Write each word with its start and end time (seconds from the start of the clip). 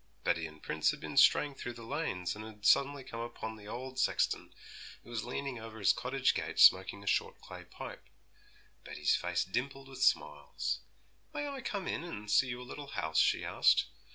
Betty 0.23 0.47
and 0.47 0.63
Prince 0.63 0.89
had 0.89 0.99
been 0.99 1.15
straying 1.15 1.53
through 1.53 1.73
the 1.73 1.83
lanes, 1.83 2.35
and 2.35 2.43
had 2.43 2.65
suddenly 2.65 3.03
come 3.03 3.19
upon 3.19 3.55
the 3.55 3.67
old 3.67 3.99
sexton, 3.99 4.51
who 5.03 5.11
was 5.11 5.23
leaning 5.25 5.59
over 5.59 5.77
his 5.77 5.93
cottage 5.93 6.33
gate 6.33 6.59
smoking 6.59 7.03
a 7.03 7.05
short 7.05 7.39
clay 7.39 7.65
pipe. 7.65 8.07
Betty's 8.83 9.15
face 9.15 9.43
dimpled 9.43 9.87
with 9.87 10.01
smiles. 10.01 10.79
'May 11.35 11.47
I 11.47 11.61
come 11.61 11.87
in 11.87 12.03
and 12.03 12.31
see 12.31 12.47
your 12.47 12.63
little 12.65 12.87
house?' 12.87 13.19
she 13.19 13.45
asked. 13.45 13.85